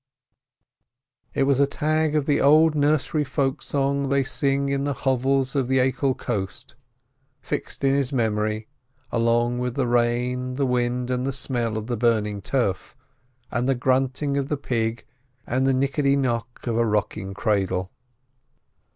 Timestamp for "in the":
4.69-4.95